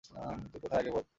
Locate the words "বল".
0.95-1.03